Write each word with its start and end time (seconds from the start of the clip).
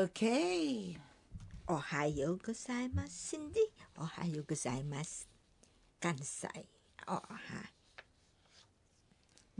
Okay. 0.00 0.96
Ohayo 1.68 2.40
gozaimasu, 2.40 3.12
Cindy. 3.12 3.60
Ohayo 4.00 4.40
gozaimasu, 4.48 5.28
Kansai. 6.00 6.64
Oh, 7.04 7.20
ha. 7.20 7.68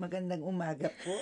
Magandang 0.01 0.41
umaga 0.41 0.89
po. 1.05 1.13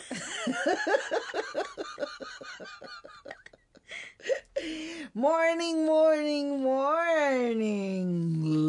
morning, 5.18 5.82
morning, 5.82 6.62
morning, 6.62 8.06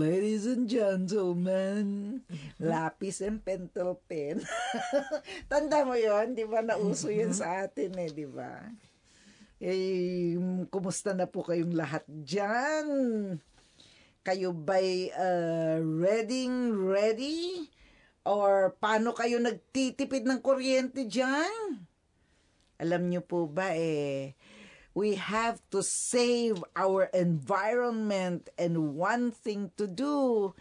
ladies 0.02 0.50
and 0.50 0.66
gentlemen. 0.66 2.26
Lapis 2.58 3.22
and 3.22 3.38
pentel 3.46 4.02
pen. 4.10 4.42
Tanda 5.54 5.86
mo 5.86 5.94
yon, 5.94 6.34
di 6.34 6.42
ba? 6.50 6.66
Nauso 6.66 7.14
yan 7.14 7.38
sa 7.38 7.70
atin 7.70 7.94
eh, 8.02 8.10
di 8.10 8.26
ba? 8.26 8.66
Eh, 9.60 10.40
kumusta 10.72 11.12
na 11.12 11.28
po 11.28 11.44
kayong 11.44 11.76
lahat 11.76 12.08
dyan? 12.08 12.88
Kayo 14.24 14.56
ba'y 14.56 15.12
uh, 15.12 15.84
ready, 15.84 16.48
ready? 16.72 17.68
Or 18.24 18.72
paano 18.80 19.12
kayo 19.12 19.36
nagtitipid 19.44 20.24
ng 20.24 20.40
kuryente 20.40 21.04
dyan? 21.04 21.84
Alam 22.80 23.12
nyo 23.12 23.20
po 23.20 23.52
ba 23.52 23.76
eh, 23.76 24.32
we 24.96 25.20
have 25.20 25.60
to 25.76 25.84
save 25.84 26.64
our 26.80 27.12
environment 27.12 28.48
and 28.56 28.96
one 28.96 29.28
thing 29.28 29.76
to 29.76 29.92
do 29.92 30.56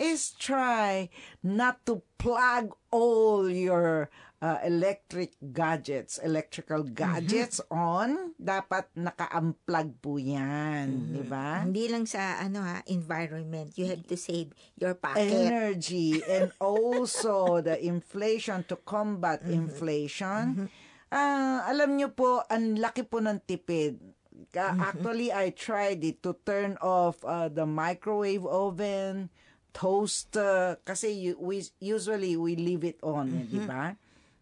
is 0.00 0.32
try 0.40 1.12
not 1.44 1.84
to 1.84 2.00
plug 2.16 2.72
all 2.88 3.44
your 3.44 4.08
uh, 4.40 4.58
electric 4.62 5.34
gadgets, 5.52 6.18
electrical 6.18 6.82
gadgets 6.86 7.60
on. 7.70 8.34
Dapat 8.38 8.94
naka-unplug 8.94 9.98
po 9.98 10.16
yan, 10.16 11.10
di 11.10 11.22
ba? 11.26 11.62
Hindi 11.62 11.90
lang 11.90 12.06
sa 12.06 12.38
ano 12.38 12.62
ha, 12.62 12.82
environment. 12.86 13.74
You 13.74 13.90
have 13.90 14.06
to 14.06 14.16
save 14.16 14.54
your 14.78 14.94
pocket. 14.94 15.26
energy 15.26 16.22
and 16.24 16.54
also 16.62 17.58
the 17.60 17.78
inflation 17.78 18.62
to 18.70 18.78
combat 18.82 19.42
inflation. 19.42 20.70
Ah, 21.08 21.64
alam 21.66 21.96
nyo 21.96 22.12
po, 22.12 22.44
ang 22.46 22.76
laki 22.76 23.02
po 23.02 23.18
ng 23.18 23.40
tipid. 23.42 23.96
Ka- 24.52 24.76
Actually, 24.76 25.32
I 25.32 25.50
tried 25.50 26.04
it 26.04 26.20
to 26.22 26.36
turn 26.46 26.76
off 26.78 27.20
uh, 27.24 27.48
the 27.48 27.64
microwave 27.64 28.44
oven, 28.44 29.32
toaster, 29.72 30.76
kasi 30.84 31.32
we, 31.34 31.64
usually 31.80 32.36
we 32.36 32.54
leave 32.54 32.84
it 32.84 33.00
on, 33.00 33.32
eh, 33.34 33.44
di 33.48 33.60
ba? 33.64 33.96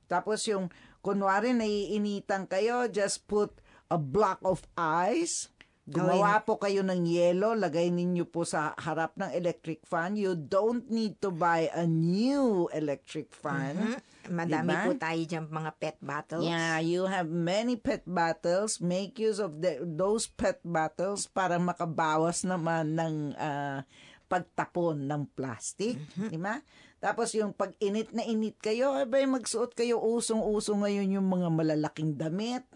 Tapos 0.07 0.43
yung, 0.49 0.71
kunwari 1.05 1.55
naiinitan 1.55 2.51
kayo, 2.51 2.91
just 2.91 3.27
put 3.31 3.55
a 3.91 3.99
block 4.01 4.43
of 4.43 4.67
ice, 4.79 5.55
Gumawa 5.87 6.43
po 6.43 6.59
kayo 6.59 6.83
ng 6.83 7.07
yelo, 7.07 7.55
lagay 7.55 7.95
ninyo 7.95 8.27
po 8.27 8.43
sa 8.43 8.75
harap 8.75 9.15
ng 9.15 9.31
electric 9.31 9.87
fan. 9.87 10.19
You 10.19 10.34
don't 10.34 10.83
need 10.91 11.23
to 11.23 11.31
buy 11.31 11.71
a 11.71 11.87
new 11.87 12.67
electric 12.75 13.31
fan. 13.31 14.03
Madami 14.27 14.75
Diba? 14.75 14.83
po 14.83 14.93
tayo 14.99 15.23
dyan 15.23 15.47
mga 15.47 15.71
pet 15.79 15.99
bottles. 16.03 16.43
Yeah, 16.43 16.83
you 16.83 17.07
have 17.07 17.31
many 17.31 17.79
pet 17.79 18.03
bottles. 18.03 18.83
Make 18.83 19.23
use 19.23 19.39
of 19.39 19.62
the, 19.62 19.79
those 19.87 20.27
pet 20.27 20.59
bottles 20.67 21.31
para 21.31 21.55
makabawas 21.62 22.43
naman 22.43 22.99
ng 22.99 23.15
ah, 23.39 23.87
pagtapon 24.27 25.07
ng 25.07 25.23
plastic. 25.39 26.03
Di 26.19 26.34
ba? 26.34 26.59
Tapos 27.07 27.31
yung 27.39 27.55
pag 27.55 27.71
init 27.79 28.11
na 28.11 28.27
init 28.27 28.59
kayo, 28.59 28.91
abay 28.99 29.31
magsuot 29.31 29.79
kayo 29.79 30.03
usong-uso 30.03 30.75
ngayon 30.75 31.15
yung 31.15 31.31
mga 31.31 31.55
malalaking 31.55 32.19
damit. 32.19 32.67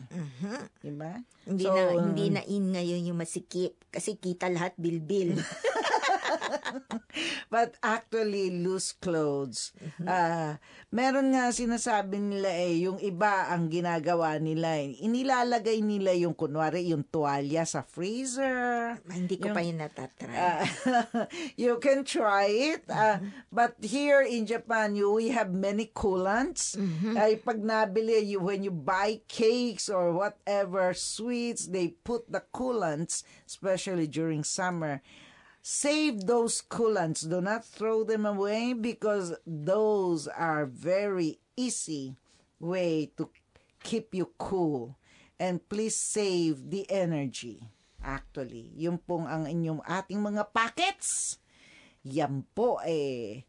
Di 0.78 0.94
ba? 0.94 1.18
Hindi 1.42 1.66
So, 1.66 1.74
na 1.74 1.82
hindi 1.98 2.26
na 2.30 2.42
in 2.46 2.70
ngayon 2.70 3.10
yung 3.10 3.18
masikip 3.18 3.74
kasi 3.90 4.14
kita 4.22 4.46
lahat 4.46 4.78
bilbil. 4.78 5.34
But 7.54 7.76
actually, 7.82 8.50
loose 8.62 8.92
clothes. 8.92 9.72
ah 10.06 10.58
meron 10.90 11.30
nga 11.30 11.54
sinasabi 11.54 12.18
nila 12.18 12.50
eh, 12.50 12.82
yung 12.90 12.98
iba 12.98 13.46
ang 13.54 13.70
ginagawa 13.70 14.34
nila, 14.42 14.82
eh, 14.82 14.98
inilalagay 14.98 15.78
nila 15.86 16.10
yung 16.18 16.34
kunwari, 16.34 16.90
yung 16.90 17.06
tuwalya 17.06 17.62
sa 17.62 17.86
freezer. 17.86 18.98
hindi 19.06 19.38
ko 19.38 19.54
pa 19.54 19.62
yun 19.62 19.78
natatry. 19.78 20.34
Ah, 20.34 20.66
you 21.62 21.78
can 21.78 22.02
try 22.02 22.50
it. 22.74 22.82
ah, 22.90 23.22
but 23.54 23.78
here 23.78 24.26
in 24.26 24.50
Japan, 24.50 24.98
you, 24.98 25.14
we 25.14 25.30
have 25.30 25.54
many 25.54 25.86
coolants. 25.94 26.74
Ay, 27.14 27.38
pag 27.38 27.62
nabili, 27.62 28.26
you, 28.26 28.42
when 28.42 28.66
you 28.66 28.74
buy 28.74 29.22
cakes 29.30 29.86
or 29.86 30.10
whatever 30.10 30.90
sweets, 30.90 31.70
they 31.70 31.94
put 32.02 32.26
the 32.26 32.42
coolants, 32.50 33.22
especially 33.46 34.10
during 34.10 34.42
summer. 34.42 34.98
Save 35.60 36.24
those 36.24 36.64
coolants. 36.64 37.28
Do 37.28 37.44
not 37.44 37.68
throw 37.68 38.04
them 38.04 38.24
away 38.24 38.72
because 38.72 39.36
those 39.44 40.24
are 40.28 40.64
very 40.64 41.40
easy 41.52 42.16
way 42.56 43.12
to 43.20 43.28
keep 43.84 44.16
you 44.16 44.32
cool. 44.40 44.96
And 45.40 45.60
please 45.68 45.96
save 45.96 46.68
the 46.72 46.88
energy. 46.88 47.60
Actually, 48.00 48.72
yung 48.76 48.96
pong 49.04 49.28
ang 49.28 49.44
inyong 49.44 49.84
ating 49.84 50.20
mga 50.20 50.48
packets. 50.52 51.36
Yan 52.08 52.48
po 52.56 52.80
eh. 52.80 53.44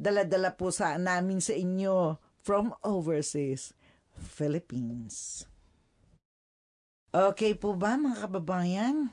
Dala-dala 0.00 0.56
po 0.56 0.72
sa 0.72 0.96
namin 0.96 1.44
sa 1.44 1.52
inyo 1.52 2.16
from 2.40 2.72
overseas 2.80 3.76
Philippines. 4.16 5.44
Okay 7.12 7.52
po 7.52 7.76
ba 7.76 8.00
mga 8.00 8.24
kababayan? 8.24 9.12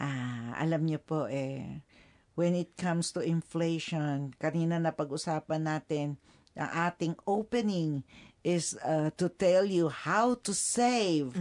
Ah, 0.00 0.56
alam 0.56 0.88
niyo 0.88 0.96
po 0.96 1.28
eh, 1.28 1.84
when 2.32 2.56
it 2.56 2.72
comes 2.80 3.12
to 3.12 3.20
inflation, 3.20 4.32
kanina 4.40 4.80
na 4.80 4.96
pag-usapan 4.96 5.68
natin, 5.68 6.16
ang 6.56 6.72
ating 6.88 7.14
opening 7.28 8.00
is 8.40 8.80
uh, 8.80 9.12
to 9.20 9.28
tell 9.28 9.68
you 9.68 9.92
how 9.92 10.32
to 10.40 10.56
save. 10.56 11.36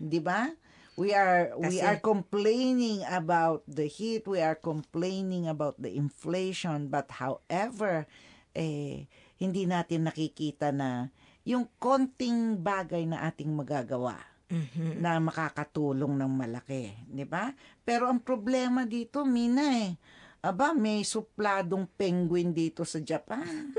'Di 0.00 0.20
ba? 0.24 0.48
We 0.96 1.12
are 1.12 1.52
we 1.60 1.76
Kasi- 1.76 1.84
are 1.84 2.00
complaining 2.00 3.04
about 3.04 3.68
the 3.68 3.84
heat, 3.84 4.24
we 4.24 4.40
are 4.40 4.56
complaining 4.56 5.44
about 5.44 5.76
the 5.76 5.92
inflation, 5.92 6.88
but 6.88 7.20
however, 7.20 8.08
eh 8.56 9.08
hindi 9.36 9.64
natin 9.64 10.08
nakikita 10.08 10.72
na 10.72 11.08
yung 11.44 11.68
konting 11.80 12.60
bagay 12.60 13.08
na 13.08 13.24
ating 13.28 13.48
magagawa 13.48 14.20
na 14.98 15.22
makakatulong 15.22 16.18
ng 16.18 16.32
malaki, 16.32 16.90
'di 17.06 17.24
ba? 17.26 17.54
Pero 17.86 18.10
ang 18.10 18.18
problema 18.18 18.82
dito, 18.82 19.22
Mina 19.22 19.66
eh, 19.86 19.94
aba 20.42 20.72
may 20.72 21.06
supladong 21.06 21.86
penguin 21.94 22.50
dito 22.50 22.82
sa 22.82 22.98
Japan. 22.98 23.70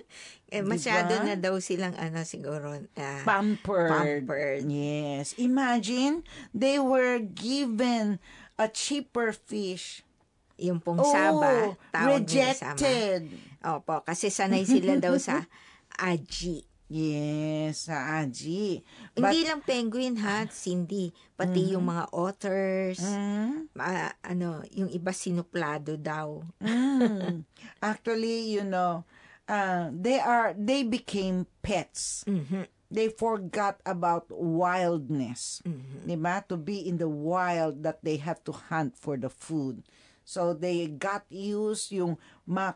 eh, 0.54 0.62
masyado 0.64 1.12
diba? 1.14 1.26
na 1.28 1.34
daw 1.36 1.54
silang 1.60 1.94
ano 1.94 2.24
siguro 2.26 2.74
ah, 2.96 3.22
Pampered. 3.22 3.92
Pampered. 4.26 4.62
Yes. 4.66 5.36
Imagine, 5.36 6.24
they 6.56 6.80
were 6.80 7.20
given 7.20 8.18
a 8.56 8.66
cheaper 8.66 9.30
fish. 9.36 10.06
yung 10.56 10.80
pong 10.80 11.04
saba, 11.04 11.76
oh, 11.76 11.76
tawag 11.92 12.24
nila 12.24 12.56
sama. 12.56 12.80
rejected. 12.80 13.20
Opo, 13.60 14.00
kasi 14.08 14.32
sanay 14.32 14.64
sila 14.64 14.96
daw 14.96 15.20
sa 15.20 15.44
aji. 16.10 16.64
Yes, 16.86 17.90
sa 17.90 18.22
Aji. 18.22 18.78
Hindi 19.18 19.38
lang 19.42 19.58
penguin 19.60 20.14
ha, 20.22 20.46
Cindy, 20.46 21.10
pati 21.34 21.74
yung 21.74 21.90
mga 21.90 22.14
otters, 22.14 23.02
Mm, 23.02 23.66
ma- 23.74 24.14
ano, 24.22 24.62
yung 24.70 24.86
iba 24.88 25.10
sinuplado 25.10 25.98
daw. 25.98 26.46
mm. 26.62 27.42
Actually, 27.82 28.54
you 28.54 28.62
know, 28.62 29.02
uh, 29.50 29.90
they 29.90 30.22
are 30.22 30.54
they 30.54 30.86
became 30.86 31.50
pets. 31.58 32.22
Mhm. 32.24 32.70
They 32.86 33.10
forgot 33.10 33.82
about 33.82 34.30
wildness. 34.30 35.58
Mhm. 35.66 36.06
'Di 36.06 36.16
ba? 36.16 36.38
To 36.46 36.54
be 36.54 36.78
in 36.78 37.02
the 37.02 37.10
wild 37.10 37.82
that 37.82 37.98
they 38.06 38.22
have 38.22 38.46
to 38.46 38.54
hunt 38.54 38.94
for 38.94 39.18
the 39.18 39.26
food. 39.26 39.82
So 40.26 40.58
they 40.58 40.90
got 40.90 41.22
used 41.30 41.94
yung 41.94 42.18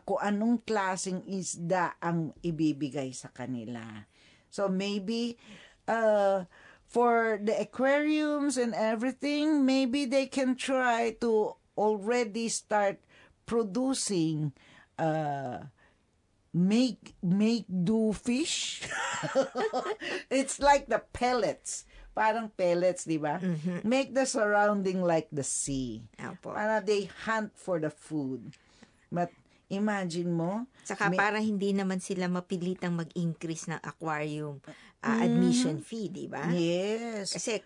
kung 0.07 0.23
anong 0.23 0.63
klaseng 0.63 1.27
isda 1.27 1.99
ang 1.99 2.31
ibibigay 2.39 3.11
sa 3.11 3.27
kanila. 3.27 4.07
So 4.47 4.71
maybe 4.71 5.35
uh, 5.83 6.47
for 6.87 7.43
the 7.43 7.59
aquariums 7.59 8.55
and 8.55 8.71
everything, 8.71 9.67
maybe 9.67 10.07
they 10.07 10.31
can 10.31 10.55
try 10.55 11.11
to 11.19 11.59
already 11.75 12.47
start 12.47 13.03
producing 13.43 14.55
uh, 14.95 15.67
make 16.55 17.19
make 17.19 17.67
do 17.67 18.15
fish. 18.15 18.87
it's 20.31 20.59
like 20.59 20.87
the 20.87 21.03
pellets. 21.11 21.83
Parang 22.11 22.51
pellets, 22.51 23.07
di 23.07 23.15
ba? 23.15 23.39
Make 23.87 24.11
the 24.11 24.27
surrounding 24.27 24.99
like 24.99 25.31
the 25.31 25.47
sea. 25.47 26.03
Opo. 26.19 26.51
Para 26.51 26.83
they 26.83 27.07
hunt 27.23 27.55
for 27.55 27.79
the 27.79 27.89
food. 27.91 28.51
But 29.07 29.31
imagine 29.71 30.31
mo, 30.31 30.67
Saka 30.83 31.07
may- 31.07 31.19
para 31.19 31.39
hindi 31.39 31.71
naman 31.71 32.03
sila 32.03 32.27
mapilitang 32.27 32.99
mag-increase 32.99 33.71
ng 33.71 33.79
aquarium 33.79 34.59
ah, 34.99 35.23
admission 35.23 35.79
fee, 35.79 36.11
di 36.11 36.27
ba? 36.27 36.51
yes. 36.51 37.31
Kasi 37.31 37.63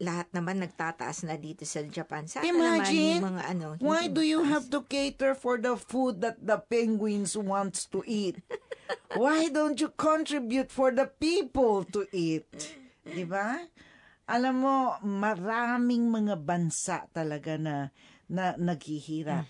lahat 0.00 0.32
naman 0.32 0.64
nagtataas 0.64 1.28
na 1.28 1.36
dito 1.36 1.62
sa 1.68 1.84
Japan. 1.84 2.24
Sana 2.24 2.46
Imagine, 2.48 2.80
naman 2.80 3.20
yung 3.20 3.26
mga 3.36 3.42
ano. 3.52 3.66
Why 3.84 4.08
hindi 4.08 4.14
do 4.16 4.22
you 4.24 4.40
have 4.48 4.66
to 4.72 4.80
cater 4.86 5.36
for 5.36 5.60
the 5.60 5.76
food 5.76 6.24
that 6.24 6.40
the 6.40 6.56
penguins 6.56 7.36
wants 7.36 7.84
to 7.92 8.00
eat? 8.08 8.40
Why 9.20 9.52
don't 9.52 9.76
you 9.76 9.92
contribute 9.92 10.72
for 10.72 10.88
the 10.92 11.04
people 11.08 11.84
to 11.92 12.08
eat? 12.12 12.48
Di 13.08 13.24
ba? 13.24 13.56
Alam 14.28 14.54
mo, 14.60 14.76
maraming 15.00 16.12
mga 16.12 16.36
bansa 16.36 17.08
talaga 17.16 17.56
na, 17.56 17.88
na 18.28 18.52
naghihirap. 18.60 19.48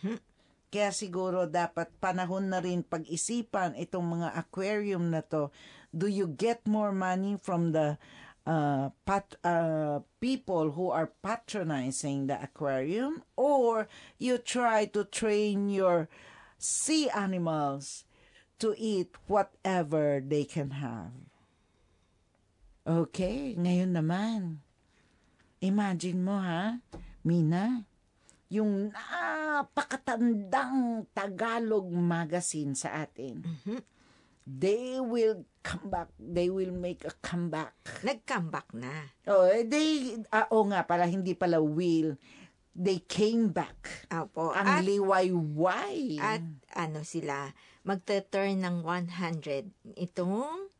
Kaya 0.68 0.92
siguro 0.92 1.48
dapat 1.48 1.90
panahon 1.98 2.52
na 2.52 2.62
rin 2.62 2.84
pag-isipan 2.84 3.74
itong 3.74 4.20
mga 4.20 4.28
aquarium 4.36 5.10
na 5.10 5.24
to. 5.24 5.50
Do 5.90 6.06
you 6.06 6.28
get 6.28 6.68
more 6.68 6.92
money 6.92 7.40
from 7.40 7.72
the 7.72 7.96
uh, 8.44 8.92
pat, 9.08 9.34
uh, 9.42 10.04
people 10.20 10.76
who 10.76 10.92
are 10.92 11.10
patronizing 11.24 12.28
the 12.28 12.36
aquarium 12.36 13.24
or 13.34 13.88
you 14.20 14.36
try 14.38 14.84
to 14.92 15.08
train 15.08 15.72
your 15.72 16.06
sea 16.60 17.08
animals 17.10 18.04
to 18.60 18.76
eat 18.76 19.16
whatever 19.26 20.20
they 20.20 20.44
can 20.44 20.78
have? 20.78 21.27
Okay, 22.88 23.52
ngayon 23.60 23.92
naman. 23.92 24.64
Imagine 25.60 26.24
mo 26.24 26.40
ha, 26.40 26.80
Mina, 27.20 27.84
yung 28.48 28.88
napakatandang 28.88 31.04
Tagalog 31.12 31.84
magazine 31.92 32.72
sa 32.72 33.04
atin. 33.04 33.44
They 34.48 35.04
will 35.04 35.44
come 35.60 35.92
back. 35.92 36.08
They 36.16 36.48
will 36.48 36.72
make 36.72 37.04
a 37.04 37.12
comeback. 37.20 37.76
Nag-comeback 38.00 38.72
na. 38.72 39.12
Oh, 39.28 39.44
eh, 39.44 39.68
they, 39.68 40.16
ah, 40.32 40.48
oh 40.48 40.64
nga 40.72 40.88
pala, 40.88 41.04
hindi 41.04 41.36
pala 41.36 41.60
will. 41.60 42.16
They 42.72 43.04
came 43.04 43.52
back. 43.52 44.08
Opo. 44.08 44.56
Ang 44.56 44.64
At, 44.64 44.80
liwayway. 44.88 46.16
at 46.16 46.40
ano 46.72 47.04
sila, 47.04 47.52
magte-turn 47.84 48.64
ng 48.64 48.80
100 48.80 49.76
itong 49.92 50.72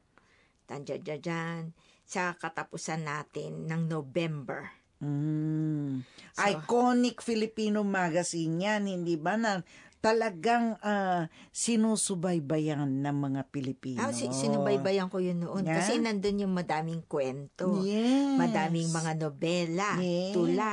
tanjajajan 0.65 1.77
sa 2.09 2.33
katapusan 2.33 3.05
natin 3.05 3.69
ng 3.69 3.85
November. 3.85 4.73
Mm. 5.05 6.03
So- 6.33 6.43
Iconic 6.49 7.21
Filipino 7.21 7.85
magazine 7.85 8.65
yan, 8.65 8.89
hindi 8.89 9.21
ba 9.21 9.37
na 9.37 9.61
talagang 9.99 10.79
ah, 10.81 11.27
sinusubaybayan 11.51 12.87
ng 12.87 13.17
mga 13.19 13.41
Pilipino. 13.51 14.01
Ah, 14.01 14.15
si, 14.15 14.31
sinubaybayan 14.31 15.11
ko 15.11 15.21
yun 15.21 15.43
noon. 15.43 15.67
Yeah? 15.67 15.83
Kasi 15.83 15.99
nandun 15.99 16.49
yung 16.49 16.55
madaming 16.55 17.05
kwento. 17.05 17.83
Yes. 17.83 18.39
Madaming 18.39 18.89
mga 18.89 19.13
nobela, 19.19 19.99
yes. 20.01 20.33
tula. 20.33 20.71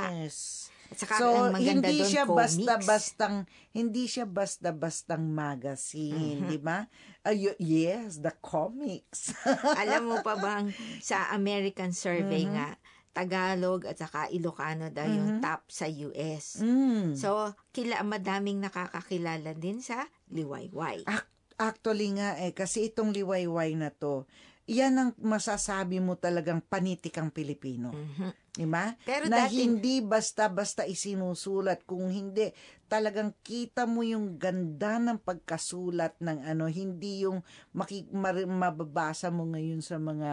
Saka 0.95 1.15
So, 1.19 1.27
hindi 1.56 2.00
doon, 2.00 2.07
siya 2.07 2.24
basta-bastang 2.24 3.36
hindi 3.71 4.07
siya 4.07 4.24
basta-bastang 4.24 5.27
magazine, 5.27 6.44
Mhm. 6.44 6.50
di 6.50 6.57
ba? 6.57 6.88
Ayo, 7.21 7.51
yes, 7.59 8.19
the 8.19 8.31
comics. 8.39 9.31
Alam 9.81 10.09
mo 10.09 10.18
pa 10.19 10.36
bang 10.36 10.71
sa 11.03 11.30
American 11.31 11.92
survey 11.92 12.47
Mhm. 12.47 12.53
nga, 12.56 12.69
Tagalog 13.12 13.88
at 13.88 13.95
saka 13.95 14.27
Ilocano 14.27 14.92
daw 14.92 15.07
yung 15.07 15.39
top 15.39 15.71
sa 15.71 15.88
US. 15.88 16.59
Mm. 16.59 17.15
So, 17.15 17.56
kila 17.71 18.03
madaming 18.03 18.59
nakakakilala 18.59 19.56
din 19.56 19.80
sa 19.80 20.03
Liwayway. 20.27 21.07
Ac- 21.07 21.31
Actually 21.56 22.12
nga 22.12 22.36
eh, 22.36 22.51
kasi 22.51 22.91
itong 22.91 23.15
liwayway 23.15 23.80
na 23.80 23.88
to, 23.88 24.27
yan 24.68 25.00
ang 25.00 25.12
masasabi 25.15 26.03
mo 26.03 26.19
talagang 26.19 26.59
panitikang 26.59 27.31
Pilipino. 27.31 27.95
Mhm. 27.95 28.44
Di 28.55 28.63
ba? 28.63 28.95
Pero 29.03 29.27
na 29.27 29.45
dati- 29.45 29.59
hindi 29.59 29.99
basta-basta 29.99 30.87
isinusulat. 30.87 31.83
Kung 31.83 32.07
hindi, 32.07 32.55
talagang 32.87 33.35
kita 33.43 33.83
mo 33.83 33.99
yung 33.99 34.39
ganda 34.39 34.95
ng 34.95 35.19
pagkasulat 35.19 36.15
ng 36.23 36.39
ano, 36.47 36.71
hindi 36.71 37.27
yung 37.27 37.43
maki, 37.75 38.07
mar- 38.15 38.47
mababasa 38.47 39.27
mo 39.27 39.43
ngayon 39.51 39.83
sa 39.83 39.99
mga 39.99 40.31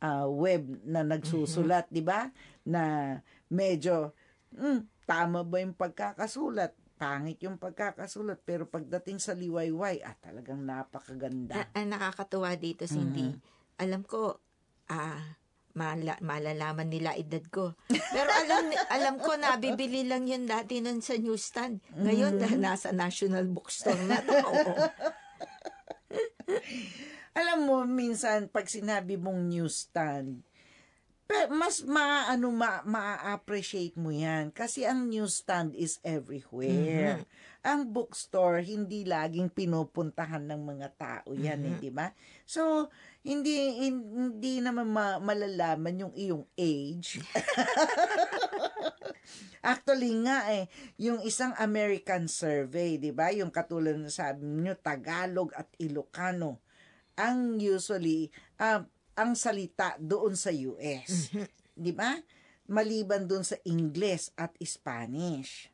ah, 0.00 0.26
web 0.26 0.80
na 0.82 1.04
nagsusulat, 1.04 1.84
di 1.92 2.00
ba? 2.00 2.32
Na 2.64 3.14
medyo, 3.52 4.16
hmm, 4.56 5.04
tama 5.04 5.44
ba 5.44 5.60
yung 5.60 5.76
pagkakasulat? 5.76 6.72
Pangit 6.96 7.36
yung 7.44 7.60
pagkakasulat. 7.60 8.40
Pero 8.40 8.64
pagdating 8.64 9.20
sa 9.20 9.36
liwayway, 9.36 10.00
ah, 10.00 10.16
talagang 10.16 10.64
napakaganda. 10.64 11.68
A- 11.68 11.70
ang 11.76 11.92
nakakatuwa 11.92 12.56
dito, 12.56 12.88
Cindy, 12.88 13.28
Mhm. 13.28 13.38
alam 13.76 14.02
ko, 14.08 14.40
ah, 14.88 15.36
mala- 15.72 16.20
malalaman 16.20 16.86
nila 16.86 17.14
edad 17.14 17.42
ko. 17.46 17.74
Pero 17.88 18.28
alam 18.28 18.64
alam 18.88 19.14
ko 19.16 19.34
na 19.34 19.54
bibili 19.56 20.02
lang 20.02 20.24
yun 20.24 20.44
dati 20.44 20.78
nun 20.78 21.00
sa 21.00 21.14
newsstand. 21.14 21.80
Ngayon, 21.92 22.38
Mhm. 22.38 22.58
nasa 22.58 22.90
National 22.90 23.46
Bookstore 23.46 24.02
na 24.04 24.18
to. 24.20 24.34
Oo. 24.34 24.74
Alam 27.30 27.58
mo, 27.62 27.76
minsan, 27.86 28.50
pag 28.50 28.66
sinabi 28.66 29.14
mong 29.14 29.46
newsstand, 29.46 30.42
mas 31.46 31.86
maano 31.86 32.50
ma, 32.50 32.82
ma-appreciate 32.82 33.94
mo 33.94 34.10
yan 34.10 34.50
kasi 34.50 34.82
ang 34.82 35.06
newsstand 35.06 35.78
is 35.78 36.02
everywhere. 36.02 37.22
Ang 37.62 37.86
bookstore 37.86 38.66
hindi 38.66 39.06
laging 39.06 39.46
pinupuntahan 39.46 40.42
ng 40.42 40.58
mga 40.58 40.88
tao 40.98 41.30
yan, 41.30 41.62
eh, 41.70 41.74
di 41.78 41.94
ba? 41.94 42.10
So, 42.42 42.90
hindi 43.20 43.84
hin- 43.84 44.08
hindi 44.08 44.64
naman 44.64 44.88
ma- 44.88 45.20
malalaman 45.20 46.08
yung 46.08 46.14
iyong 46.16 46.44
age. 46.56 47.20
Actually 49.60 50.16
nga 50.24 50.48
eh, 50.56 50.72
yung 50.96 51.20
isang 51.20 51.52
American 51.60 52.32
survey, 52.32 52.96
'di 52.96 53.12
ba? 53.12 53.28
Yung 53.36 53.52
katulad 53.52 54.00
ng 54.00 54.08
sabi 54.08 54.48
niyo 54.48 54.72
Tagalog 54.80 55.52
at 55.52 55.68
Ilocano 55.76 56.64
ang 57.20 57.60
usually 57.60 58.32
ah, 58.56 58.88
ang 59.12 59.36
salita 59.36 60.00
doon 60.00 60.32
sa 60.32 60.48
US. 60.48 61.28
'Di 61.76 61.92
ba? 61.92 62.16
Maliban 62.70 63.28
doon 63.28 63.44
sa 63.44 63.60
English 63.68 64.32
at 64.38 64.54
Spanish. 64.64 65.68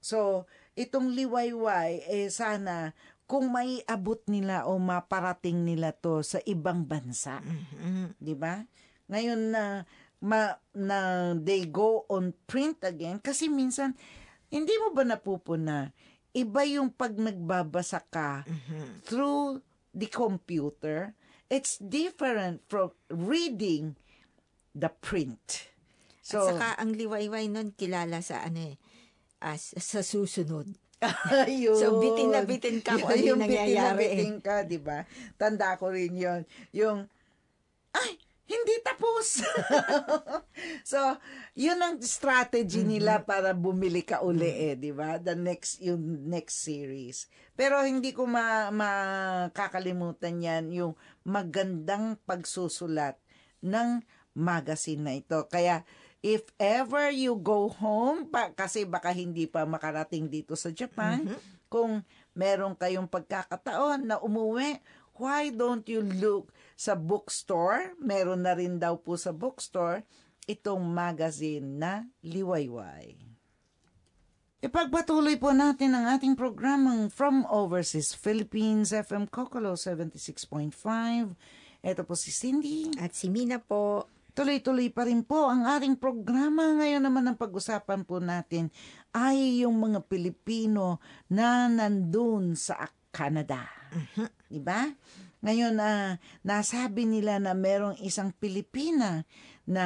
So, 0.00 0.46
itong 0.78 1.12
liwayway 1.12 2.06
eh 2.06 2.30
sana 2.30 2.94
kung 3.26 3.50
may 3.50 3.82
abot 3.84 4.22
nila 4.30 4.64
o 4.70 4.78
maparating 4.78 5.66
nila 5.66 5.90
to 5.92 6.22
sa 6.22 6.38
ibang 6.46 6.86
bansa. 6.86 7.42
Mhm. 7.42 8.14
'di 8.22 8.34
ba? 8.38 8.62
Ngayon 9.10 9.40
na 9.50 9.82
ma, 10.18 10.56
na 10.72 10.98
they 11.36 11.66
go 11.68 12.06
on 12.08 12.32
print 12.48 12.80
again 12.82 13.20
kasi 13.20 13.46
minsan 13.46 13.92
hindi 14.48 14.72
mo 14.80 14.94
ba 14.94 15.04
napupuna 15.04 15.92
iba 16.32 16.62
yung 16.64 16.88
pag 16.88 17.14
nagbabasa 17.14 18.00
ka 18.08 18.42
Mhm. 18.46 19.04
through 19.04 19.60
the 19.92 20.08
computer 20.08 21.12
it's 21.52 21.76
different 21.78 22.64
from 22.66 22.90
reading 23.12 23.94
the 24.72 24.88
print 24.88 25.68
so 26.24 26.42
At 26.42 26.48
saka 26.56 26.68
ang 26.80 26.96
liwayway 26.96 27.46
nun 27.46 27.70
kilala 27.76 28.24
sa 28.24 28.42
ano 28.42 28.72
eh, 28.72 28.76
as, 29.38 29.76
sa 29.78 30.00
susunod. 30.00 30.66
Ayun. 31.46 31.76
So, 31.76 32.00
bitin 32.00 32.32
na 32.32 32.40
bitin 32.42 32.80
ka 32.80 32.96
kung 32.96 33.12
ano 33.12 33.20
yung 33.36 33.40
bitin 33.44 33.76
na 33.76 33.92
nangyayari 33.92 34.04
bitin 34.16 34.34
ka, 34.40 34.64
di 34.64 34.78
ba? 34.80 35.04
Tanda 35.36 35.76
ko 35.76 35.92
rin 35.92 36.16
yon 36.16 36.42
Yung, 36.72 37.04
ay, 37.92 38.16
hindi 38.46 38.78
tapos. 38.80 39.42
so, 40.92 40.98
yun 41.58 41.82
ang 41.82 41.98
strategy 41.98 42.86
Mm-hmm. 42.86 42.94
nila 42.94 43.14
para 43.26 43.50
bumili 43.52 44.06
ka 44.06 44.22
uli 44.22 44.72
eh, 44.72 44.74
di 44.78 44.94
ba? 44.94 45.18
The 45.18 45.34
next, 45.34 45.82
yung 45.82 46.30
next 46.30 46.62
series. 46.62 47.26
Pero 47.58 47.82
hindi 47.82 48.14
ko 48.14 48.24
ma 48.24 48.70
makakalimutan 48.70 50.38
yan, 50.38 50.64
yung 50.70 50.92
magandang 51.26 52.22
pagsusulat 52.22 53.18
ng 53.66 54.00
magazine 54.38 55.02
na 55.02 55.12
ito. 55.18 55.42
Kaya, 55.50 55.82
if 56.26 56.50
ever 56.58 57.14
you 57.14 57.38
go 57.38 57.70
home, 57.70 58.26
pa, 58.26 58.50
kasi 58.50 58.82
baka 58.82 59.14
hindi 59.14 59.46
pa 59.46 59.62
makarating 59.62 60.26
dito 60.26 60.58
sa 60.58 60.74
Japan, 60.74 61.22
kung 61.70 62.02
meron 62.34 62.74
kayong 62.74 63.06
pagkakataon 63.06 64.10
na 64.10 64.18
umuwi, 64.18 64.82
why 65.22 65.54
don't 65.54 65.86
you 65.86 66.02
look 66.02 66.50
sa 66.74 66.98
bookstore? 66.98 67.94
Meron 68.02 68.42
na 68.42 68.58
rin 68.58 68.82
daw 68.82 68.98
po 68.98 69.14
sa 69.14 69.30
bookstore 69.30 70.02
itong 70.50 70.82
magazine 70.82 71.78
na 71.78 72.10
Liwayway. 72.26 73.14
Ipagpatuloy 74.66 75.38
po 75.38 75.54
natin 75.54 75.94
ang 75.94 76.10
ating 76.10 76.34
programang 76.34 77.06
From 77.06 77.46
Overseas 77.46 78.18
Philippines, 78.18 78.90
FM 78.90 79.30
Kokolo 79.30 79.78
76.5. 79.78 80.74
Ito 81.86 82.02
po 82.02 82.18
si 82.18 82.34
Cindy. 82.34 82.90
At 82.98 83.14
si 83.14 83.30
Mina 83.30 83.62
po, 83.62 84.10
Tuloy-tuloy 84.36 84.92
pa 84.92 85.08
rin 85.08 85.24
po 85.24 85.48
ang 85.48 85.64
ating 85.64 85.96
programa. 85.96 86.76
Ngayon 86.76 87.00
naman 87.00 87.24
ang 87.24 87.40
pag-usapan 87.40 88.04
po 88.04 88.20
natin 88.20 88.68
ay 89.16 89.64
yung 89.64 89.80
mga 89.80 90.04
Pilipino 90.04 91.00
na 91.32 91.72
nandun 91.72 92.52
sa 92.52 92.84
Canada. 93.08 93.64
Di 94.52 94.60
ba? 94.60 94.84
Ngayon, 95.40 95.80
ah, 95.80 96.20
nasabi 96.44 97.08
nila 97.08 97.40
na 97.40 97.56
merong 97.56 97.96
isang 98.04 98.28
Pilipina 98.28 99.24
na 99.64 99.84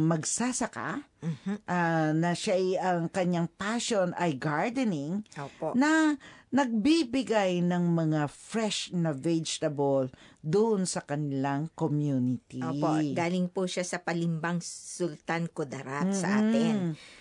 magsasaka, 0.00 1.04
Mhm. 1.20 1.54
ah, 1.68 2.16
na 2.16 2.32
siya 2.32 2.56
ay 2.56 2.66
ang 2.80 3.12
kanyang 3.12 3.52
passion 3.52 4.16
ay 4.16 4.32
gardening, 4.32 5.20
Opo. 5.36 5.76
na 5.76 6.16
nagbibigay 6.50 7.62
ng 7.62 7.84
mga 7.94 8.26
fresh 8.26 8.90
na 8.90 9.14
vegetable 9.14 10.10
doon 10.42 10.82
sa 10.82 11.06
kanilang 11.06 11.70
community. 11.78 12.58
Opo, 12.58 12.98
galing 13.14 13.46
po 13.46 13.70
siya 13.70 13.86
sa 13.86 14.02
Palimbang 14.02 14.58
Sultan 14.62 15.46
Kudarat 15.46 16.10
sa 16.10 16.42
Mm-mm. 16.42 16.42
atin. 16.50 16.74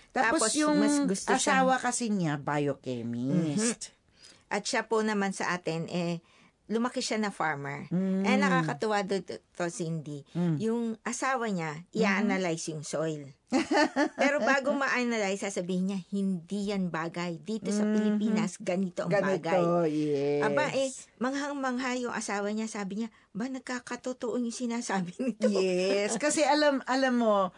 Tapos, 0.10 0.50
Tapos, 0.50 0.58
yung 0.58 0.82
mas 0.82 0.98
gusto 1.06 1.30
asawa 1.38 1.78
kasi 1.78 2.10
niya, 2.10 2.42
biochemist. 2.42 3.94
At 4.50 4.66
siya 4.66 4.90
po 4.90 5.06
naman 5.06 5.30
sa 5.30 5.54
atin, 5.54 5.86
eh, 5.94 6.26
lumaki 6.70 7.02
siya 7.02 7.18
na 7.18 7.34
farmer. 7.34 7.90
Mm. 7.90 8.22
Eh, 8.24 8.38
nakakatuwa 8.38 9.02
doon 9.02 9.26
to, 9.26 9.66
Cindy. 9.68 10.22
Mm. 10.38 10.56
Yung 10.62 10.82
asawa 11.02 11.50
niya, 11.50 11.82
i-analyze 11.92 12.70
yung 12.70 12.86
soil. 12.86 13.26
Pero 14.22 14.38
bago 14.40 14.78
ma-analyze, 14.78 15.42
sasabihin 15.42 15.90
niya, 15.90 16.00
hindi 16.14 16.70
yan 16.70 16.94
bagay. 16.94 17.42
Dito 17.42 17.74
sa 17.74 17.82
Mhm. 17.82 17.94
Pilipinas, 17.98 18.62
ganito 18.62 19.10
ang 19.10 19.12
bagay. 19.12 19.42
Ganito, 19.42 19.90
yes. 19.90 20.42
Aba 20.46 20.66
eh, 20.72 20.90
manghang-mangha 21.18 21.98
yung 21.98 22.14
asawa 22.14 22.54
niya, 22.54 22.70
sabi 22.70 23.02
niya, 23.02 23.10
ba 23.34 23.50
nagkakatotoo 23.50 24.38
yung 24.38 24.54
sinasabi 24.54 25.18
nito? 25.18 25.50
Yes, 25.50 26.22
kasi 26.22 26.46
alam 26.46 26.86
alam 26.86 27.18
mo, 27.18 27.50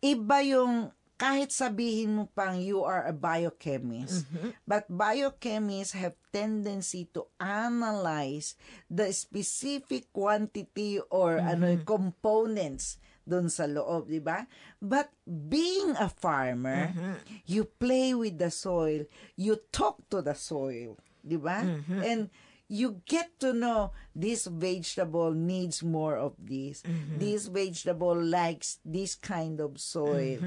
iba 0.00 0.40
yung 0.40 0.88
kahit 1.24 1.48
sabihin 1.48 2.20
mo 2.20 2.28
pang 2.36 2.60
you 2.60 2.84
are 2.84 3.08
a 3.08 3.16
biochemist, 3.16 4.28
Mhm. 4.28 4.52
but 4.68 4.84
biochemists 4.92 5.96
have 5.96 6.12
tendency 6.28 7.08
to 7.16 7.24
analyze 7.40 8.60
the 8.92 9.08
specific 9.08 10.12
quantity 10.12 11.00
or 11.08 11.40
ano 11.40 11.80
components 11.88 13.00
doon 13.24 13.48
sa 13.48 13.64
loob, 13.64 14.12
di 14.12 14.20
ba? 14.20 14.44
But 14.84 15.08
being 15.24 15.96
a 15.96 16.12
farmer, 16.12 16.92
Mhm. 16.92 17.16
you 17.48 17.64
play 17.64 18.12
with 18.12 18.36
the 18.36 18.52
soil, 18.52 19.08
you 19.32 19.64
talk 19.72 20.04
to 20.12 20.20
the 20.20 20.36
soil, 20.36 21.00
di 21.24 21.40
ba? 21.40 21.64
Mhm. 21.64 22.04
And 22.04 22.20
you 22.68 23.00
get 23.08 23.40
to 23.40 23.56
know 23.56 23.96
this 24.12 24.44
vegetable 24.44 25.32
needs 25.32 25.80
more 25.80 26.20
of 26.20 26.36
this. 26.36 26.84
Mhm. 26.84 27.16
This 27.16 27.48
vegetable 27.48 28.16
likes 28.16 28.76
this 28.84 29.16
kind 29.16 29.56
of 29.56 29.80
soil. 29.80 30.40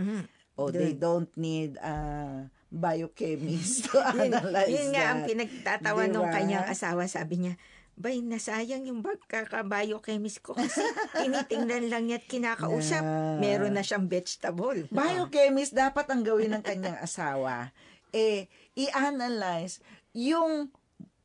Or 0.58 0.74
they 0.74 0.98
don't 0.98 1.30
need 1.38 1.78
uh, 1.78 2.50
biochemist 2.74 3.94
to 3.94 4.02
Yun, 4.18 4.34
analyze 4.34 4.74
yun 4.74 4.90
nga 4.92 5.04
ang 5.14 5.20
that. 5.24 5.30
pinagtatawa 5.30 6.02
Di 6.10 6.12
nung 6.12 6.30
kanyang 6.34 6.66
asawa. 6.66 7.06
Sabi 7.06 7.36
niya, 7.46 7.56
Bay, 7.98 8.22
nasayang 8.22 8.86
yung 8.86 9.02
pagkaka-biochemist 9.02 10.46
ko 10.46 10.54
kasi 10.54 10.86
tinitingnan 11.18 11.90
lang 11.90 12.06
niya 12.06 12.22
at 12.22 12.30
kinakausap. 12.30 13.02
Yeah. 13.02 13.42
Meron 13.42 13.74
na 13.74 13.82
siyang 13.82 14.06
vegetable. 14.06 14.86
Biochemist, 14.94 15.74
dapat 15.74 16.06
ang 16.14 16.22
gawin 16.22 16.54
ng 16.54 16.62
kanyang 16.62 17.02
asawa, 17.02 17.74
eh, 18.14 18.46
i-analyze 18.78 19.82
yung 20.14 20.70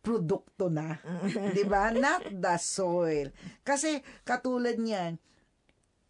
produkto 0.00 0.72
na. 0.72 0.96
di 1.56 1.60
ba? 1.68 1.92
Not 1.92 2.32
the 2.40 2.56
soil. 2.56 3.28
Kasi, 3.60 4.00
katulad 4.24 4.80
niyan, 4.80 5.20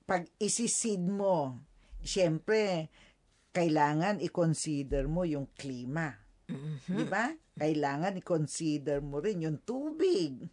pag 0.06 0.30
isisid 0.38 1.02
mo, 1.02 1.58
syempre, 2.06 2.86
kailangan 3.52 4.18
i-consider 4.18 5.06
mo 5.06 5.22
yung 5.22 5.46
klima. 5.52 6.16
Mhm. 6.48 6.88
Di 6.90 7.04
ba? 7.04 7.30
Kailangan 7.54 8.16
i-consider 8.16 8.98
mo 8.98 9.20
rin 9.20 9.44
yung 9.44 9.58
tubig. 9.58 10.48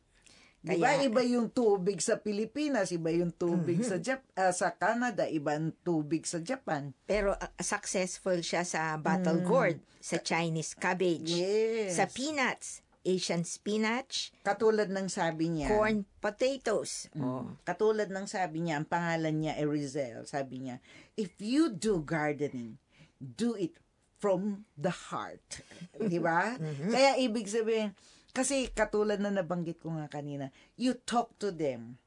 Di 0.60 0.76
ba? 0.76 0.92
Kaya- 0.92 1.08
Iba 1.08 1.24
yung 1.24 1.48
tubig 1.50 1.98
sa 1.98 2.20
Pilipinas, 2.20 2.92
iba 2.92 3.08
yung 3.10 3.32
tubig 3.32 3.80
sa 3.82 3.96
Jap- 3.98 4.28
ah, 4.36 4.52
sa 4.52 4.76
Canada, 4.76 5.24
iba 5.26 5.56
tubig 5.80 6.28
sa 6.28 6.38
Japan. 6.38 6.92
Pero 7.06 7.32
uh, 7.32 7.52
successful 7.58 8.36
siya 8.40 8.68
sa 8.68 8.94
bottle 8.96 9.40
gourd, 9.42 9.80
sa 9.98 10.20
Chinese 10.20 10.76
cabbage, 10.76 11.32
Mm. 11.32 11.40
Yes. 11.40 11.96
sa 11.96 12.06
peanuts, 12.06 12.84
Asian 13.02 13.48
spinach, 13.48 14.36
Katulad 14.44 14.92
ng 14.92 15.08
sabi 15.08 15.48
niya. 15.48 15.72
corn 15.72 16.04
potatoes. 16.20 17.08
Mm. 17.14 17.24
Oh. 17.24 17.48
Katulad 17.64 18.12
ng 18.12 18.28
sabi 18.28 18.60
niya, 18.60 18.76
ang 18.76 18.86
pangalan 18.86 19.40
niya 19.40 19.56
ay 19.56 19.64
Rizel. 19.64 20.28
Sabi 20.28 20.60
niya, 20.62 20.84
if 21.16 21.40
you 21.40 21.72
do 21.72 22.04
gardening, 22.04 22.76
do 23.20 23.54
it 23.56 23.76
from 24.20 24.68
the 24.76 24.92
heart. 24.92 25.64
Di 25.96 26.20
ba? 26.20 26.56
Kaya 26.94 27.16
ibig 27.20 27.48
sabihin, 27.48 27.96
kasi 28.36 28.72
katulad 28.72 29.20
na 29.20 29.32
nabanggit 29.32 29.80
ko 29.80 29.96
nga 29.96 30.12
kanina, 30.12 30.52
you 30.76 30.96
talk 31.08 31.36
to 31.40 31.52
them. 31.52 32.00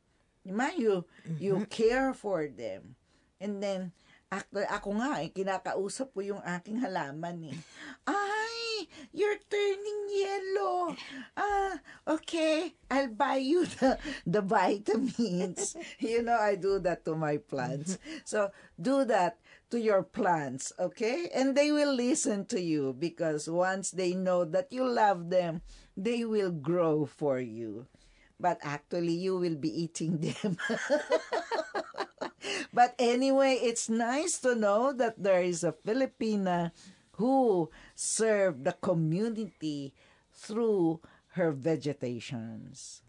Di 0.44 0.52
ba? 0.52 0.72
You, 0.76 1.04
you 1.40 1.64
care 1.68 2.12
for 2.12 2.48
them. 2.48 2.96
And 3.42 3.58
then, 3.60 3.96
ako, 4.32 4.64
ako 4.64 4.88
nga, 5.02 5.12
eh, 5.20 5.28
kinakausap 5.28 6.08
ko 6.16 6.24
yung 6.24 6.40
aking 6.40 6.80
halaman 6.80 7.52
eh. 7.52 7.58
Ay, 8.08 8.88
you're 9.12 9.40
turning 9.50 10.02
yellow. 10.08 10.96
Ah, 11.36 11.76
okay, 12.06 12.72
I'll 12.88 13.12
buy 13.12 13.42
you 13.42 13.66
the, 13.66 14.00
the 14.24 14.40
vitamins. 14.40 15.76
you 16.00 16.24
know, 16.24 16.38
I 16.38 16.56
do 16.56 16.80
that 16.80 17.04
to 17.04 17.12
my 17.12 17.36
plants. 17.42 17.98
So, 18.24 18.54
do 18.80 19.04
that 19.10 19.41
to 19.72 19.80
your 19.80 20.04
plants, 20.04 20.72
okay? 20.78 21.32
And 21.34 21.56
they 21.56 21.72
will 21.72 21.94
listen 21.96 22.44
to 22.52 22.60
you 22.60 22.92
because 22.92 23.48
once 23.48 23.90
they 23.90 24.12
know 24.12 24.44
that 24.44 24.70
you 24.70 24.84
love 24.84 25.30
them, 25.30 25.62
they 25.96 26.24
will 26.24 26.52
grow 26.52 27.06
for 27.06 27.40
you. 27.40 27.86
But 28.38 28.60
actually, 28.62 29.16
you 29.16 29.38
will 29.38 29.56
be 29.56 29.72
eating 29.72 30.20
them. 30.20 30.58
But 32.72 32.94
anyway, 32.98 33.60
it's 33.60 33.88
nice 33.88 34.38
to 34.40 34.54
know 34.54 34.92
that 34.92 35.22
there 35.22 35.42
is 35.42 35.62
a 35.62 35.76
Filipina 35.76 36.72
who 37.20 37.70
served 37.94 38.64
the 38.64 38.72
community 38.72 39.92
through 40.32 41.00
her 41.36 41.52
vegetations. 41.52 43.02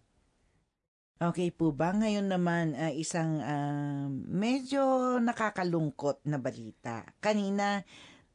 Okay 1.21 1.53
po 1.53 1.69
ba? 1.69 1.93
Ngayon 1.93 2.25
naman, 2.25 2.73
ah, 2.73 2.89
isang 2.89 3.37
ah, 3.39 4.09
medyo 4.09 4.81
nakakalungkot 5.21 6.25
na 6.25 6.41
balita. 6.41 7.05
Kanina, 7.21 7.85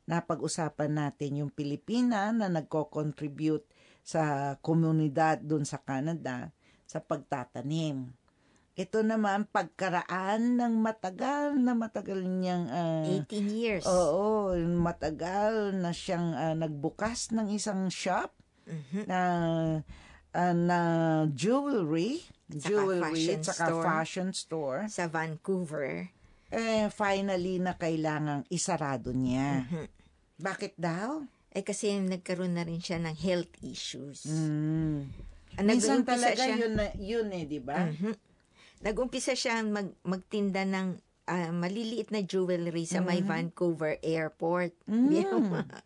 napag-usapan 0.06 0.94
natin 0.94 1.42
yung 1.44 1.50
Pilipina 1.52 2.30
na 2.30 2.47
nagko-contribute 2.49 3.66
sa 4.00 4.54
komunidad 4.64 5.42
doon 5.42 5.66
sa 5.68 5.82
Canada 5.82 6.54
sa 6.88 7.02
pagtatanim. 7.02 8.08
Ito 8.78 9.02
naman, 9.02 9.50
pagkaraan 9.50 10.54
ng 10.56 10.75
matagal 10.78 11.58
na 11.58 11.75
matagal 11.75 12.23
niyang... 12.25 12.70
ah, 12.70 13.04
18 13.26 13.50
years. 13.52 13.85
Oo, 13.85 14.54
matagal 14.54 15.75
na 15.76 15.90
siyang 15.90 16.30
ah, 16.32 16.54
nagbukas 16.54 17.35
ng 17.35 17.50
isang 17.52 17.90
shop 17.90 18.32
Mhm. 18.68 19.08
na 19.08 19.20
ah, 20.30 20.54
na 20.54 20.78
jewelry, 21.32 22.23
jewelry, 22.48 23.04
fashion 23.04 23.40
saka 23.44 23.64
store. 23.68 23.84
fashion 23.84 24.28
store. 24.32 24.80
Sa 24.88 25.04
Vancouver. 25.06 26.08
Eh, 26.48 26.88
finally 26.88 27.60
na 27.60 27.76
kailangang 27.76 28.48
isarado 28.48 29.12
niya. 29.12 29.68
Mhm. 29.68 29.84
Bakit 30.40 30.80
daw? 30.80 31.20
Eh 31.52 31.60
kasi 31.60 31.92
nagkaroon 32.00 32.56
na 32.56 32.64
rin 32.64 32.80
siya 32.80 32.96
ng 32.98 33.16
health 33.16 33.52
issues. 33.60 34.24
Mm. 34.24 35.04
Ah, 35.58 35.64
Minsan 35.66 36.06
talaga 36.06 36.38
siya- 36.38 36.56
yun, 36.56 36.72
na, 36.72 36.86
yun 36.96 37.28
eh, 37.34 37.44
di 37.44 37.60
ba? 37.60 37.84
Mhm. 37.84 38.14
Nag-umpisa 38.80 39.34
siya 39.34 39.60
mag, 39.60 39.90
magtinda 40.06 40.62
ng 40.62 40.96
ah, 41.28 41.52
maliliit 41.52 42.08
na 42.08 42.24
jewelry 42.24 42.88
sa 42.88 43.04
may 43.04 43.20
Vancouver 43.20 44.00
airport. 44.00 44.72
Mm. 44.88 45.12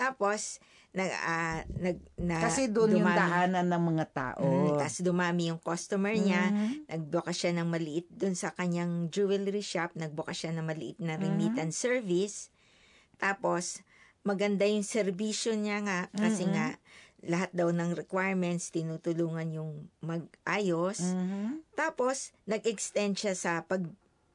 Tapos, 0.00 0.56
nag, 0.90 1.10
ah, 1.22 1.62
nag, 1.70 1.98
na, 2.18 2.36
Kasi 2.42 2.66
doon 2.66 2.98
yung 2.98 3.06
dumami- 3.06 3.20
daanan 3.22 3.66
ng 3.68 3.82
mga 3.94 4.06
tao. 4.10 4.42
Mm, 4.42 4.74
tapos 4.76 4.98
dumami 5.00 5.42
yung 5.48 5.62
customer 5.62 6.10
niya. 6.12 6.50
Mhm. 6.50 6.90
Nagbuka 6.90 7.30
siya 7.30 7.54
ng 7.54 7.68
maliit 7.68 8.10
doon 8.10 8.34
sa 8.34 8.50
kanyang 8.50 9.06
jewelry 9.06 9.62
shop. 9.62 9.94
Nagbuka 9.94 10.34
siya 10.34 10.50
ng 10.50 10.66
maliit 10.66 10.98
na 10.98 11.14
remittance 11.14 11.78
service. 11.78 12.50
Tapos, 13.16 13.86
maganda 14.20 14.66
yung 14.66 14.82
serbisyo 14.82 15.54
niya 15.54 15.78
nga. 15.80 16.00
Kasi 16.10 16.44
Mhm. 16.44 16.52
nga, 16.52 16.68
lahat 17.20 17.50
daw 17.52 17.68
ng 17.68 17.92
requirements, 17.92 18.72
tinutulungan 18.72 19.46
yung 19.52 19.70
mag-ayos. 20.00 21.00
Mhm. 21.06 21.62
Tapos, 21.72 22.32
nag-extend 22.44 23.14
siya 23.14 23.34
sa 23.34 23.62
pag 23.62 23.84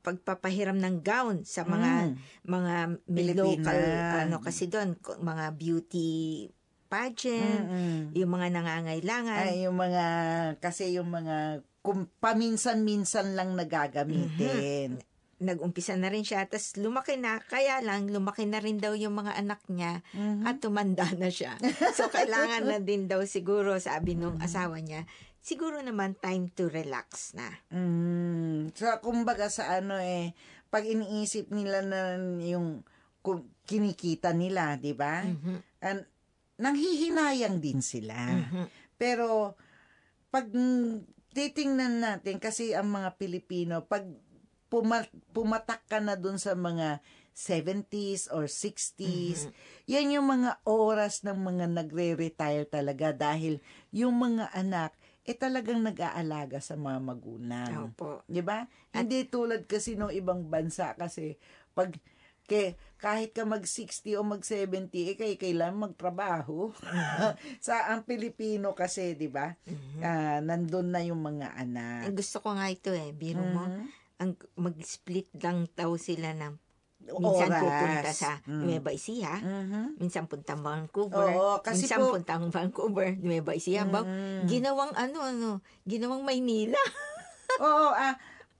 pagpapahiram 0.05 0.77
ng 0.77 1.01
gown 1.01 1.41
sa 1.43 1.65
mga 1.65 1.91
Mm. 2.05 2.15
mga 2.45 2.75
Pilipina. 3.03 3.41
local 3.41 3.81
ano 4.21 4.37
kasi 4.39 4.63
doon 4.65 4.93
mga 5.19 5.45
beauty 5.51 6.45
pageant 6.85 7.65
Mm-mm. 7.65 8.13
yung 8.13 8.29
mga 8.29 8.47
nangangailangan 8.51 9.41
Ay, 9.43 9.65
yung 9.65 9.73
mga, 9.75 10.05
kasi 10.59 10.93
yung 10.93 11.09
mga, 11.09 11.59
kung 11.81 12.05
paminsan-minsan 12.15 13.33
lang 13.33 13.57
nagagamitin. 13.57 15.01
nag-umpisa 15.35 15.91
na 15.93 16.07
rin 16.07 16.23
siya 16.23 16.47
tapos 16.47 16.79
lumaki 16.79 17.19
na 17.19 17.43
kaya 17.43 17.83
lang 17.83 18.07
lumaki 18.07 18.47
na 18.47 18.55
rin 18.57 18.79
daw 18.79 18.95
yung 18.95 19.11
mga 19.13 19.35
anak 19.35 19.59
niya 19.67 19.99
Mhm. 20.09 20.47
at 20.47 20.55
tumanda 20.57 21.03
na 21.13 21.27
siya 21.27 21.59
so 21.91 22.07
kailangan 22.07 22.63
na 22.63 22.79
din 22.79 23.03
daw 23.05 23.19
siguro 23.25 23.75
sabi 23.77 24.15
nung 24.15 24.39
asawa 24.39 24.79
niya 24.79 25.03
siguro 25.45 25.77
naman 25.85 26.17
time 26.17 26.49
to 26.49 26.65
relax 26.73 27.37
na 27.37 27.53
Mm, 27.69 28.73
so, 28.73 28.89
kumbaga 29.05 29.45
sa 29.53 29.77
ano 29.77 30.01
eh, 30.01 30.33
pag 30.73 30.81
iniisip 30.81 31.53
nila 31.53 31.85
na 31.85 32.17
yung 32.41 32.81
kinikita 33.65 34.33
nila, 34.33 34.77
di 34.77 34.93
ba? 34.97 35.21
Mhm. 35.25 35.57
And, 35.81 36.01
nanghihinayang 36.57 37.61
din 37.61 37.81
sila. 37.81 38.15
Mhm. 38.15 38.65
Pero, 38.97 39.57
pag 40.29 40.49
titingnan 41.35 41.99
natin, 41.99 42.37
kasi 42.39 42.71
ang 42.77 42.89
mga 42.89 43.17
Pilipino, 43.19 43.83
pag 43.83 44.05
puma- 44.69 45.09
pumatak 45.35 45.83
ka 45.89 45.99
na 45.99 46.15
dun 46.15 46.37
sa 46.39 46.55
mga 46.55 47.01
70s 47.35 48.31
or 48.31 48.47
60s, 48.47 49.51
yan 49.91 50.15
yung 50.15 50.31
mga 50.31 50.63
oras 50.63 51.27
ng 51.27 51.35
mga 51.35 51.65
nagre-retire 51.67 52.63
talaga 52.63 53.11
dahil 53.11 53.59
yung 53.91 54.15
mga 54.15 54.55
anak, 54.55 54.95
eh 55.25 55.33
talagang 55.33 55.81
nag-aalaga 55.81 56.61
sa 56.61 56.77
mga 56.77 56.99
magulang. 57.01 57.91
Opo. 57.91 58.21
'Di 58.29 58.45
ba? 58.45 58.69
Hindi 58.93 59.25
tulad 59.25 59.65
kasi 59.65 59.97
ng 59.97 60.13
ibang 60.13 60.45
bansa 60.45 60.93
kasi 60.93 61.35
pag 61.73 61.91
ke, 62.45 62.77
kahit 63.01 63.33
ka 63.33 63.41
mag 63.41 63.65
60 63.65 64.13
o 64.15 64.21
mag 64.21 64.45
70 64.45 65.09
eh 65.09 65.17
kay 65.17 65.33
kailan 65.33 65.73
magtrabaho. 65.73 66.69
sa 67.65 67.89
ang 67.89 68.05
Pilipino 68.05 68.77
kasi, 68.77 69.17
'di 69.17 69.33
ba? 69.33 69.49
Ah, 70.05 70.37
nandun 70.45 70.93
na 70.93 71.01
yung 71.01 71.25
mga 71.25 71.57
Eh, 71.57 71.61
anak. 71.65 72.13
gusto 72.13 72.45
ko 72.45 72.53
nga 72.53 72.69
ito 72.69 72.93
eh. 72.93 73.09
Biro 73.17 73.41
mo, 73.41 73.65
Mhm. 73.65 73.89
ang 74.21 74.31
mag-split 74.61 75.27
lang 75.41 75.65
daw 75.73 75.97
sila 75.97 76.37
ng 76.37 76.53
minsan 77.07 77.47
Oras. 77.47 77.61
pupunta 77.61 78.09
sa 78.11 78.31
Mm. 78.43 78.61
Nueva 78.61 78.89
Ecija, 78.89 79.33
Mhm. 79.37 79.97
minsan 79.97 80.25
puntang 80.25 80.59
Vancouver, 80.59 81.29
Oo, 81.31 81.59
kasi 81.59 81.85
minsan 81.85 81.99
po- 81.99 82.13
puntang 82.13 82.49
Vancouver, 82.49 83.13
Nueva 83.15 83.51
Ecija, 83.51 83.85
ba? 83.85 84.01
Mm. 84.01 84.45
Ginawang 84.45 84.91
ano, 84.91 85.17
ano, 85.21 85.49
ginawang 85.83 86.21
Maynila. 86.21 86.77
Oo, 87.61 87.87
ah, 87.89 88.17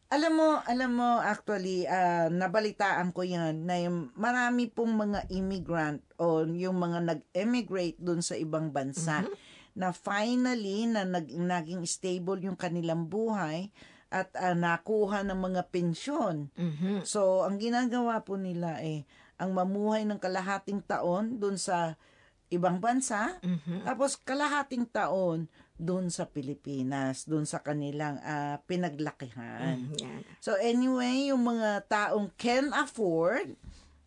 alam 0.08 0.32
mo, 0.32 0.62
alam 0.62 0.92
mo, 0.94 1.18
actually, 1.18 1.84
ah, 1.84 2.30
nabalitaan 2.30 3.10
ko 3.10 3.22
yan 3.22 3.66
na 3.66 3.82
yung 3.82 4.14
marami 4.14 4.68
pong 4.68 4.94
mga 4.96 5.26
immigrant 5.30 6.00
o 6.16 6.46
yung 6.46 6.78
mga 6.78 7.02
nag-emigrate 7.04 7.98
dun 7.98 8.22
sa 8.22 8.34
ibang 8.34 8.70
bansa 8.70 9.26
na 9.74 9.92
finally 9.92 10.86
na 10.86 11.04
nag, 11.04 11.28
naging 11.28 11.84
stable 11.84 12.40
yung 12.40 12.56
kanilang 12.56 13.06
buhay 13.06 13.74
at 14.10 14.30
ah, 14.38 14.54
nakuha 14.54 15.26
ng 15.26 15.40
mga 15.40 15.62
pensyon. 15.70 16.50
Mhm. 16.56 17.04
So, 17.04 17.42
ang 17.44 17.58
ginagawa 17.58 18.22
po 18.22 18.38
nila 18.38 18.80
eh, 18.82 19.04
ang 19.36 19.52
mamuhay 19.52 20.08
ng 20.08 20.22
kalahating 20.22 20.80
taon 20.86 21.38
dun 21.38 21.58
sa 21.58 22.00
ibang 22.48 22.78
bansa, 22.78 23.42
Mhm. 23.42 23.84
tapos 23.84 24.16
kalahating 24.16 24.86
taon 24.88 25.50
doon 25.76 26.08
sa 26.08 26.24
Pilipinas, 26.24 27.28
doon 27.28 27.44
sa 27.44 27.60
kanilang 27.60 28.16
ah, 28.24 28.62
pinaglakihan. 28.64 29.76
Mm, 29.76 29.98
yan. 30.00 30.22
So 30.40 30.56
anyway, 30.56 31.34
yung 31.34 31.44
mga 31.44 31.90
taong 31.90 32.32
can 32.40 32.72
afford, 32.72 33.60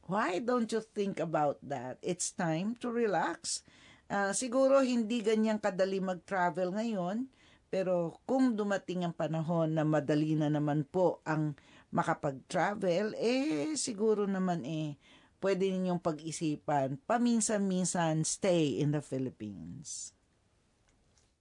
why 0.09 0.41
don't 0.41 0.73
you 0.73 0.81
think 0.81 1.21
about 1.21 1.61
that? 1.61 2.01
It's 2.01 2.33
time 2.33 2.73
to 2.81 2.89
relax. 2.89 3.61
Ah, 4.09 4.33
siguro 4.33 4.81
hindi 4.81 5.21
ganyan 5.21 5.61
kadali 5.61 6.01
mag-travel 6.01 6.73
ngayon, 6.73 7.29
pero 7.69 8.17
kung 8.25 8.57
dumating 8.57 9.05
ang 9.05 9.15
panahon 9.15 9.77
na 9.77 9.85
madali 9.85 10.33
na 10.35 10.49
naman 10.49 10.89
po 10.89 11.21
ang 11.29 11.53
makapag-travel, 11.93 13.17
eh 13.17 13.73
siguro 13.77 14.29
naman 14.29 14.65
eh 14.65 14.97
pwede 15.39 15.71
ninyong 15.71 16.03
pag-isipan, 16.03 16.99
paminsan-minsan 17.07 18.27
stay 18.27 18.83
in 18.83 18.91
the 18.91 19.01
Philippines. 19.05 20.13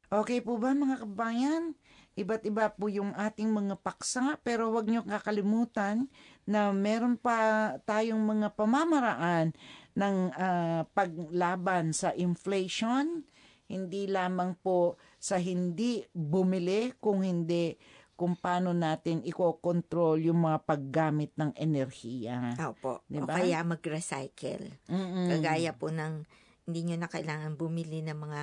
Okay 0.08 0.40
po 0.40 0.56
ba 0.56 0.72
mga 0.72 1.04
kabayan? 1.04 1.76
Iba't 2.18 2.48
iba 2.48 2.72
po 2.72 2.88
yung 2.88 3.12
ating 3.14 3.52
mga 3.52 3.76
paksa 3.84 4.40
pero 4.40 4.72
wag 4.72 4.88
niyo 4.88 5.04
kakalimutan 5.04 6.08
na 6.48 6.72
meron 6.72 7.20
pa 7.20 7.76
tayong 7.84 8.24
mga 8.24 8.56
pamamaraan 8.56 9.52
ng 9.94 10.18
ah, 10.34 10.88
paglaban 10.96 11.92
sa 11.92 12.16
inflation. 12.16 13.28
Hindi 13.68 14.08
lamang 14.08 14.56
po 14.60 14.96
sa 15.20 15.36
hindi 15.38 16.04
bumili 16.12 16.96
kung 17.00 17.24
hindi 17.24 17.76
kung 18.18 18.34
paano 18.34 18.74
natin 18.74 19.22
iko-control 19.22 20.26
yung 20.26 20.50
mga 20.50 20.66
paggamit 20.66 21.38
ng 21.38 21.54
enerhiya. 21.54 22.58
Opo. 22.66 23.06
O 23.06 23.06
Diba? 23.06 23.30
kaya 23.38 23.62
mag-recycle. 23.62 24.74
Mm-mm. 24.90 25.30
Kagaya 25.38 25.78
po 25.78 25.94
ng 25.94 26.26
hindi 26.66 26.80
nyo 26.84 26.98
na 26.98 27.10
kailangan 27.14 27.54
bumili 27.54 28.02
ng 28.02 28.18
mga 28.18 28.42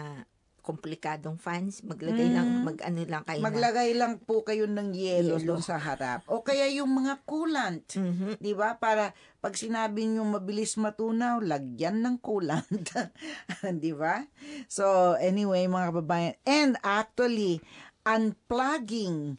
komplikadong 0.65 1.37
fans. 1.37 1.85
Maglagay 1.85 2.33
lang, 2.33 2.49
Mm. 2.49 2.63
mag-ano 2.65 3.01
lang 3.05 3.23
kayo 3.23 3.39
na. 3.39 3.45
Maglagay 3.45 3.91
lang 3.93 4.17
po 4.19 4.41
kayo 4.41 4.65
ng 4.65 4.97
yelo, 4.97 5.37
Yelo. 5.37 5.55
doon 5.55 5.63
sa 5.63 5.77
harap. 5.77 6.25
O 6.25 6.41
kaya 6.41 6.65
yung 6.73 6.89
mga 6.89 7.21
coolant. 7.23 7.85
Mhm. 7.93 8.41
'Di 8.41 8.57
ba? 8.57 8.81
Para 8.81 9.13
pag 9.39 9.53
sinabi 9.53 10.09
niyo 10.09 10.25
mabilis 10.25 10.81
matunaw, 10.81 11.37
lagyan 11.39 12.01
ng 12.01 12.17
coolant. 12.19 12.65
'Di 13.77 13.93
ba? 13.93 14.25
So, 14.67 15.15
anyway, 15.21 15.69
mga 15.69 15.93
kababayan, 15.93 16.35
and 16.49 16.81
actually 16.81 17.61
unplugging 18.03 19.37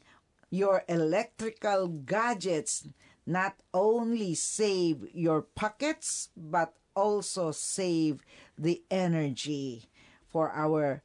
your 0.49 0.85
electrical 0.87 1.89
gadgets 2.05 2.85
not 3.25 3.57
only 3.73 4.37
save 4.37 5.09
your 5.11 5.41
pockets 5.41 6.29
but 6.37 6.73
also 6.95 7.49
save 7.51 8.21
the 8.55 8.79
energy 8.87 9.89
for 10.29 10.53
our 10.53 11.01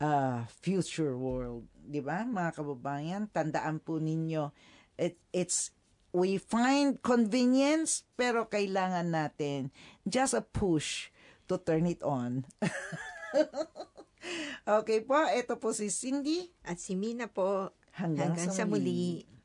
uh, 0.00 0.44
future 0.48 1.16
world. 1.16 1.68
Di 1.76 2.02
ba, 2.02 2.26
mga 2.26 2.60
kababayan? 2.60 3.22
Tandaan 3.30 3.78
po 3.80 4.02
ninyo, 4.02 4.50
it, 4.98 5.20
it's, 5.30 5.70
we 6.10 6.40
find 6.40 6.98
convenience, 7.04 8.08
pero 8.16 8.48
kailangan 8.48 9.12
natin 9.12 9.70
just 10.08 10.34
a 10.34 10.42
push 10.42 11.12
to 11.46 11.60
turn 11.60 11.86
it 11.86 12.02
on. 12.02 12.48
okay 14.80 15.04
po, 15.04 15.20
ito 15.30 15.54
po 15.60 15.70
si 15.70 15.92
Cindy. 15.92 16.50
At 16.66 16.82
si 16.82 16.98
Mina 16.98 17.30
po, 17.30 17.70
Hanggang, 17.96 18.36
hanggang 18.36 18.52
sa 18.52 18.64
sa 18.64 18.68
muli. 18.68 19.24
muli. 19.24 19.35